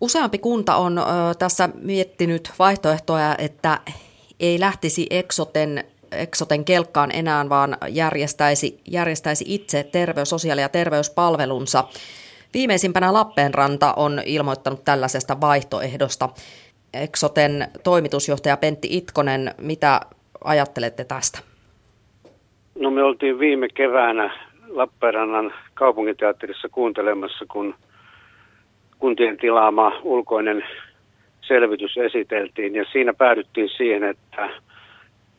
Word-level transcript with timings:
Useampi 0.00 0.38
kunta 0.38 0.76
on 0.76 0.98
ö, 0.98 1.02
tässä 1.38 1.68
miettinyt 1.82 2.52
vaihtoehtoja, 2.58 3.34
että 3.38 3.78
ei 4.40 4.60
lähtisi 4.60 5.06
Exoten, 5.10 5.84
Exoten 6.12 6.64
kelkkaan 6.64 7.10
enää, 7.14 7.48
vaan 7.48 7.76
järjestäisi, 7.88 8.80
järjestäisi 8.90 9.44
itse 9.48 9.82
terveys, 9.82 10.30
sosiaali- 10.30 10.60
ja 10.60 10.68
terveyspalvelunsa. 10.68 11.84
Viimeisimpänä 12.54 13.12
Lappeenranta 13.12 13.94
on 13.94 14.22
ilmoittanut 14.26 14.84
tällaisesta 14.84 15.40
vaihtoehdosta. 15.40 16.28
Exoten 16.94 17.68
toimitusjohtaja 17.84 18.56
Pentti 18.56 18.88
Itkonen, 18.90 19.54
mitä 19.58 20.00
ajattelette 20.44 21.04
tästä? 21.04 21.38
No 22.78 22.90
me 22.90 23.02
oltiin 23.02 23.38
viime 23.38 23.68
keväänä 23.68 24.48
Lappeenrannan 24.68 25.54
kaupunginteatterissa 25.74 26.68
kuuntelemassa, 26.68 27.44
kun 27.48 27.74
kuntien 28.98 29.36
tilaama 29.36 30.00
ulkoinen 30.02 30.64
selvitys 31.40 31.96
esiteltiin 31.96 32.74
ja 32.74 32.84
siinä 32.92 33.14
päädyttiin 33.14 33.68
siihen, 33.68 34.04
että 34.04 34.50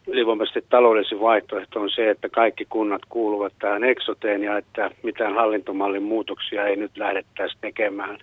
ylivoimaisesti 0.08 0.66
taloudellisin 0.70 1.20
vaihtoehto 1.20 1.82
on 1.82 1.90
se, 1.90 2.10
että 2.10 2.30
kaikki 2.30 2.66
kunnat 2.66 3.02
kuuluvat 3.10 3.54
tähän 3.60 3.84
eksoteen 3.84 4.44
ja 4.44 4.58
että 4.58 4.92
mitään 5.04 5.36
hallintomallin 5.36 6.04
muutoksia 6.04 6.68
ei 6.68 6.76
nyt 6.76 6.98
lähdettäisi 6.98 7.58
tekemään. 7.62 8.18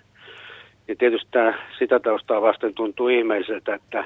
Ja 0.87 0.95
tietysti 0.95 1.27
tämä, 1.31 1.53
sitä 1.79 1.99
taustaa 1.99 2.41
vasten 2.41 2.73
tuntuu 2.73 3.07
ihmeiseltä, 3.07 3.75
että 3.75 4.03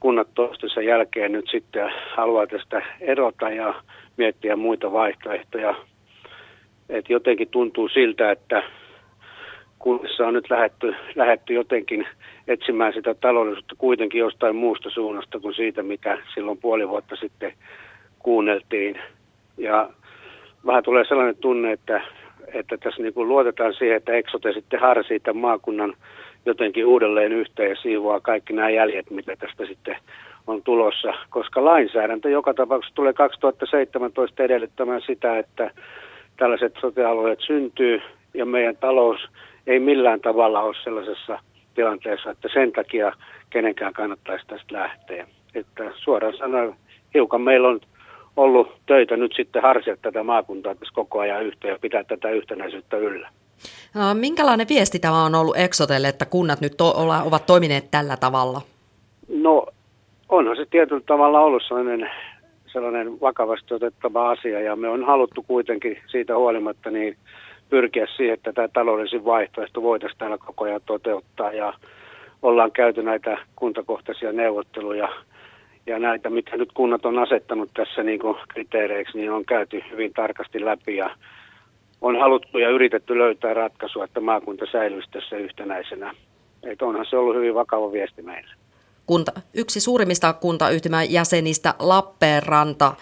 kunnat 0.00 0.28
toistensa 0.34 0.82
jälkeen 0.82 1.32
nyt 1.32 1.48
sitten 1.50 1.92
haluaa 2.16 2.46
tästä 2.46 2.82
erota 3.00 3.50
ja 3.50 3.74
miettiä 4.16 4.56
muita 4.56 4.92
vaihtoehtoja. 4.92 5.74
Et 6.88 7.10
jotenkin 7.10 7.48
tuntuu 7.48 7.88
siltä, 7.88 8.30
että 8.30 8.62
kunnissa 9.86 10.26
on 10.26 10.34
nyt 10.34 10.50
lähetty, 10.50 10.94
lähetty 11.14 11.54
jotenkin 11.54 12.06
etsimään 12.48 12.92
sitä 12.92 13.14
taloudellisuutta 13.14 13.74
kuitenkin 13.78 14.18
jostain 14.18 14.56
muusta 14.56 14.90
suunnasta 14.90 15.40
kuin 15.40 15.54
siitä, 15.54 15.82
mitä 15.82 16.18
silloin 16.34 16.58
puoli 16.58 16.88
vuotta 16.88 17.16
sitten 17.16 17.52
kuunneltiin. 18.18 18.98
Ja 19.58 19.90
vähän 20.66 20.82
tulee 20.82 21.04
sellainen 21.04 21.36
tunne, 21.36 21.72
että, 21.72 22.02
että 22.54 22.76
tässä 22.76 23.02
niin 23.02 23.14
kuin 23.14 23.28
luotetaan 23.28 23.74
siihen, 23.74 23.96
että 23.96 24.12
Exote 24.12 24.52
sitten 24.52 24.80
harsii 24.80 25.20
tämän 25.20 25.40
maakunnan 25.40 25.94
jotenkin 26.46 26.86
uudelleen 26.86 27.32
yhteen 27.32 27.70
ja 27.70 27.76
siivoaa 27.76 28.20
kaikki 28.20 28.52
nämä 28.52 28.70
jäljet, 28.70 29.10
mitä 29.10 29.36
tästä 29.36 29.66
sitten 29.66 29.96
on 30.46 30.62
tulossa, 30.62 31.12
koska 31.30 31.64
lainsäädäntö 31.64 32.30
joka 32.30 32.54
tapauksessa 32.54 32.94
tulee 32.94 33.12
2017 33.12 34.42
edellyttämään 34.42 35.02
sitä, 35.06 35.38
että 35.38 35.70
tällaiset 36.36 36.74
sotealueet 36.80 37.40
syntyy 37.46 38.00
ja 38.34 38.46
meidän 38.46 38.76
talous 38.76 39.20
ei 39.66 39.80
millään 39.80 40.20
tavalla 40.20 40.60
ole 40.60 40.74
sellaisessa 40.84 41.38
tilanteessa, 41.74 42.30
että 42.30 42.48
sen 42.52 42.72
takia 42.72 43.12
kenenkään 43.50 43.92
kannattaisi 43.92 44.46
tästä 44.46 44.74
lähteä. 44.74 45.26
Että 45.54 45.90
suoraan 45.96 46.36
sanoen, 46.36 46.74
hiukan 47.14 47.40
meillä 47.40 47.68
on 47.68 47.80
ollut 48.36 48.68
töitä 48.86 49.16
nyt 49.16 49.32
sitten 49.36 49.62
harsia 49.62 49.96
tätä 49.96 50.22
maakuntaa 50.22 50.74
tässä 50.74 50.94
koko 50.94 51.18
ajan 51.18 51.44
yhteen 51.44 51.72
ja 51.72 51.78
pitää 51.80 52.04
tätä 52.04 52.30
yhtenäisyyttä 52.30 52.96
yllä. 52.96 53.28
No, 53.94 54.14
minkälainen 54.14 54.68
viesti 54.68 54.98
tämä 54.98 55.24
on 55.24 55.34
ollut 55.34 55.56
Exotelle, 55.56 56.08
että 56.08 56.26
kunnat 56.26 56.60
nyt 56.60 56.76
to- 56.76 56.94
ovat 57.24 57.46
toimineet 57.46 57.90
tällä 57.90 58.16
tavalla? 58.16 58.60
No 59.28 59.66
onhan 60.28 60.56
se 60.56 60.66
tietyllä 60.70 61.02
tavalla 61.06 61.40
ollut 61.40 61.62
sellainen, 61.68 62.10
sellainen 62.66 63.20
vakavasti 63.20 63.74
otettava 63.74 64.30
asia 64.30 64.60
ja 64.60 64.76
me 64.76 64.88
on 64.88 65.04
haluttu 65.04 65.44
kuitenkin 65.48 65.98
siitä 66.06 66.36
huolimatta 66.36 66.90
niin 66.90 67.16
pyrkiä 67.70 68.06
siihen, 68.16 68.34
että 68.34 68.52
tämä 68.52 68.68
taloudellisin 68.68 69.24
vaihtoehto 69.24 69.82
voitaisiin 69.82 70.18
täällä 70.18 70.38
koko 70.38 70.64
ajan 70.64 70.80
toteuttaa 70.86 71.52
ja 71.52 71.72
ollaan 72.42 72.72
käyty 72.72 73.02
näitä 73.02 73.38
kuntakohtaisia 73.56 74.32
neuvotteluja 74.32 75.08
ja 75.86 75.98
näitä, 75.98 76.30
mitä 76.30 76.56
nyt 76.56 76.72
kunnat 76.74 77.06
on 77.06 77.18
asettanut 77.18 77.70
tässä 77.74 78.02
niin 78.02 78.18
kuin 78.18 78.36
kriteereiksi, 78.48 79.18
niin 79.18 79.30
on 79.30 79.44
käyty 79.44 79.82
hyvin 79.90 80.12
tarkasti 80.12 80.64
läpi 80.64 80.96
ja 80.96 81.10
on 82.00 82.20
haluttu 82.20 82.58
ja 82.58 82.70
yritetty 82.70 83.18
löytää 83.18 83.54
ratkaisua, 83.54 84.04
että 84.04 84.20
maakunta 84.20 84.66
säilyisi 84.72 85.10
tässä 85.10 85.36
yhtenäisenä. 85.36 86.12
Että 86.62 86.86
onhan 86.86 87.06
se 87.06 87.16
ollut 87.16 87.36
hyvin 87.36 87.54
vakava 87.54 87.92
viesti 87.92 88.22
meille. 88.22 88.65
Kunta, 89.06 89.32
yksi 89.54 89.80
suurimmista 89.80 90.32
kuntayhtymän 90.32 91.12
jäsenistä, 91.12 91.74
Lappeenranta, 91.78 92.92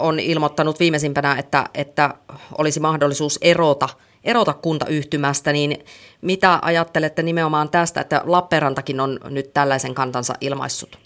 on 0.00 0.20
ilmoittanut 0.20 0.80
viimeisimpänä, 0.80 1.36
että, 1.38 1.64
että 1.74 2.10
olisi 2.58 2.80
mahdollisuus 2.80 3.38
erota, 3.42 3.88
erota 4.24 4.52
kuntayhtymästä, 4.52 5.52
niin 5.52 5.76
mitä 6.22 6.58
ajattelette 6.62 7.22
nimenomaan 7.22 7.68
tästä, 7.70 8.00
että 8.00 8.22
Lappeenrantakin 8.24 9.00
on 9.00 9.18
nyt 9.30 9.50
tällaisen 9.54 9.94
kantansa 9.94 10.34
ilmaissut? 10.40 10.98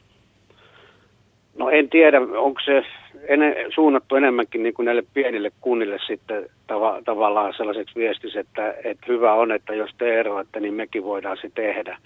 No 1.58 1.70
en 1.70 1.90
tiedä, 1.90 2.20
onko 2.20 2.60
se 2.64 2.84
ene, 3.28 3.66
suunnattu 3.74 4.16
enemmänkin 4.16 4.62
niin 4.62 4.74
kuin 4.74 4.86
näille 4.86 5.04
pienille 5.14 5.50
kunnille 5.60 5.98
sitten 6.06 6.46
tava, 6.66 6.98
tavallaan 7.04 7.54
sellaiseksi 7.56 7.94
viestis, 7.94 8.36
että, 8.36 8.74
että 8.84 9.06
hyvä 9.08 9.34
on, 9.34 9.52
että 9.52 9.74
jos 9.74 9.90
te 9.98 10.20
eroatte, 10.20 10.60
niin 10.60 10.74
mekin 10.74 11.04
voidaan 11.04 11.36
se 11.40 11.50
tehdä. 11.54 11.98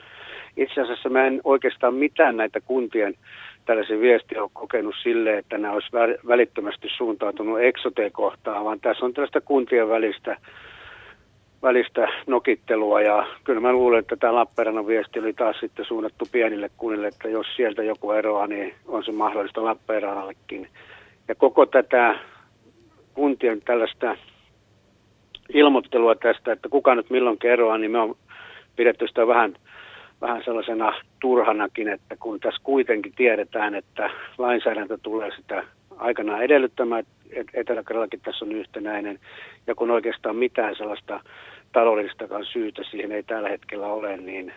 Itse 0.57 0.81
asiassa 0.81 1.09
mä 1.09 1.27
en 1.27 1.41
oikeastaan 1.45 1.95
mitään 1.95 2.37
näitä 2.37 2.61
kuntien 2.61 3.15
tällaisen 3.65 4.01
viestiä 4.01 4.43
ole 4.43 4.51
kokenut 4.53 4.95
sille, 5.03 5.39
että 5.39 5.59
nämä 5.59 5.75
olisi 5.75 5.89
välittömästi 6.29 6.89
suuntautunut 6.97 7.61
eksote-kohtaan, 7.61 8.65
vaan 8.65 8.81
tässä 8.81 9.05
on 9.05 9.13
tällaista 9.13 9.41
kuntien 9.41 9.89
välistä, 9.89 10.37
välistä 11.63 12.09
nokittelua 12.27 13.01
ja 13.01 13.27
kyllä 13.45 13.61
mä 13.61 13.73
luulen, 13.73 13.99
että 13.99 14.17
tämä 14.17 14.35
Lappeenrannan 14.35 14.87
viesti 14.87 15.19
oli 15.19 15.33
taas 15.33 15.57
sitten 15.61 15.85
suunnattu 15.85 16.29
pienille 16.33 16.71
kunnille, 16.77 17.07
että 17.07 17.29
jos 17.29 17.47
sieltä 17.57 17.83
joku 17.83 18.11
eroaa, 18.11 18.47
niin 18.47 18.75
on 18.87 19.05
se 19.05 19.13
mahdollista 19.13 19.65
Lappeenrannallekin. 19.65 20.69
Ja 21.29 21.34
koko 21.34 21.67
tätä 21.67 22.19
kuntien 23.15 23.61
tällaista 23.61 24.17
ilmoittelua 25.55 26.15
tästä, 26.15 26.53
että 26.53 26.69
kuka 26.69 26.95
nyt 26.95 27.11
milloin 27.11 27.39
eroaa, 27.45 27.79
niin 27.79 27.91
me 27.91 27.99
on 27.99 28.17
pidetty 28.77 29.09
sitä 29.09 29.27
vähän 29.27 29.55
vähän 30.22 30.43
sellaisena 30.44 30.93
turhanakin, 31.21 31.88
että 31.88 32.16
kun 32.16 32.41
tässä 32.41 32.60
kuitenkin 32.65 33.12
tiedetään, 33.16 33.75
että 33.75 34.10
lainsäädäntö 34.38 34.99
tulee 35.03 35.31
sitä 35.37 35.65
aikanaan 35.97 36.43
edellyttämään, 36.43 37.05
että 37.33 37.53
etelä 37.55 37.83
tässä 38.25 38.44
on 38.44 38.53
yhtenäinen, 38.53 39.19
ja 39.66 39.75
kun 39.75 39.91
oikeastaan 39.91 40.37
mitään 40.37 40.77
sellaista 40.77 41.21
taloudellistakaan 41.72 42.44
syytä 42.44 42.83
siihen 42.91 43.12
ei 43.12 43.22
tällä 43.22 43.49
hetkellä 43.49 43.87
ole, 43.87 44.16
niin, 44.16 44.53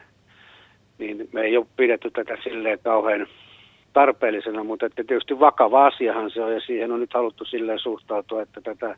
niin 0.98 1.30
me 1.34 1.42
ei 1.42 1.58
ole 1.58 1.66
pidetty 1.78 2.12
tätä 2.12 2.38
silleen 2.44 2.80
kauhean 2.84 3.28
tarpeellisena, 3.94 4.64
mutta 4.64 4.86
että 4.86 5.04
tietysti 5.04 5.40
vakava 5.40 5.86
asiahan 5.86 6.32
se 6.32 6.44
on, 6.44 6.54
ja 6.54 6.60
siihen 6.60 6.92
on 6.92 7.00
nyt 7.00 7.14
haluttu 7.14 7.46
silleen 7.46 7.80
suhtautua, 7.80 8.42
että 8.42 8.62
tätä 8.62 8.96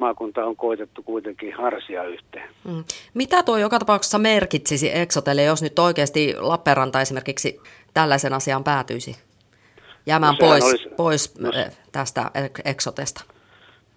maakunta 0.00 0.44
on 0.44 0.56
koitettu 0.56 1.02
kuitenkin 1.02 1.54
harsia 1.54 2.04
yhteen. 2.04 2.48
Mm. 2.64 2.84
Mitä 3.14 3.42
tuo 3.42 3.58
joka 3.58 3.78
tapauksessa 3.78 4.18
merkitsisi 4.18 4.96
Exotelle, 4.98 5.42
jos 5.42 5.62
nyt 5.62 5.78
oikeasti 5.78 6.34
Lappeenranta 6.38 7.00
esimerkiksi 7.00 7.60
tällaisen 7.94 8.32
asian 8.32 8.64
päätyisi 8.64 9.16
jäämään 10.06 10.36
no 10.40 10.48
pois, 10.48 10.64
olisi, 10.64 10.88
pois 10.88 11.38
no, 11.38 11.50
tästä 11.92 12.30
Exotesta? 12.64 13.24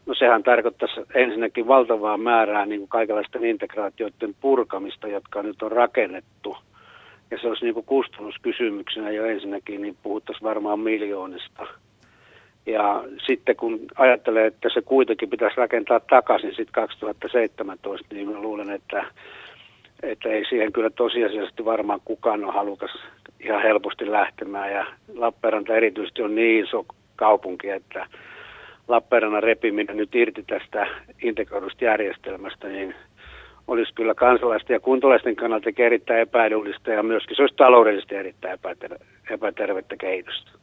No 0.06 0.16
sehän 0.16 0.44
tarkoittaisi 0.44 1.02
ensinnäkin 1.14 1.68
valtavaa 1.68 2.18
määrää 2.18 2.66
niin 2.66 2.82
kuin 2.82 2.90
kaikenlaisten 2.90 3.46
integraatioiden 3.46 4.36
purkamista, 4.42 5.08
jotka 5.08 5.44
nyt 5.44 5.62
on 5.62 5.72
rakennettu. 5.72 6.58
Ja 7.32 7.38
se 7.42 7.48
olisi 7.48 7.66
niin 7.66 7.74
kuin 7.74 7.86
kustannuskysymyksenä 7.86 9.12
jo 9.12 9.26
ensinnäkin, 9.26 9.82
niin 9.82 9.98
puhuttaisiin 10.04 10.44
varmaan 10.44 10.80
miljoonista– 10.80 11.68
ja 12.66 13.04
sitten 13.28 13.56
kun 13.56 13.80
ajattelee, 13.96 14.46
että 14.46 14.70
se 14.74 14.82
kuitenkin 14.82 15.30
pitäisi 15.30 15.58
rakentaa 15.58 16.00
takaisin 16.00 16.50
sitten 16.50 16.74
2017, 16.74 18.08
niin 18.16 18.30
mä 18.30 18.42
luulen, 18.42 18.70
että, 18.70 19.06
että 20.04 20.30
ei 20.30 20.46
siihen 20.46 20.72
kyllä 20.72 20.90
tosiasiallisesti 20.90 21.66
varmaan 21.66 22.02
kukaan 22.06 22.46
ole 22.46 22.54
halukas 22.54 22.92
ihan 23.40 23.62
helposti 23.62 24.12
lähtemään. 24.12 24.72
Ja 24.72 24.86
Lappeenranta 25.16 25.76
erityisesti 25.76 26.22
on 26.22 26.36
niin 26.36 26.66
iso 26.66 26.86
kaupunki, 27.16 27.70
että 27.70 28.08
Lappeenrannan 28.88 29.44
repiminen 29.44 29.98
nyt 29.98 30.16
irti 30.16 30.44
tästä 30.44 30.88
integroidusta 31.24 31.86
järjestelmästä, 31.86 32.68
niin 32.68 32.96
olisi 33.68 33.94
kyllä 33.94 34.16
kansalaisten 34.16 34.74
ja 34.74 34.80
kuntalaisten 34.80 35.36
kannalta 35.36 35.70
erittäin 35.78 36.20
epäedullista 36.20 36.92
ja 36.92 37.04
myöskin 37.04 37.36
se 37.36 37.42
olisi 37.42 37.56
taloudellisesti 37.56 38.16
erittäin 38.16 38.60
epätervettä 39.30 39.96
kehitystä. 39.98 40.63